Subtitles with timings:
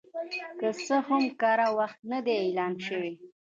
[0.59, 3.13] که څه هم کره وخت نه دی اعلان شوی